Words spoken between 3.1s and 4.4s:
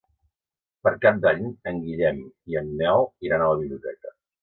iran a la biblioteca.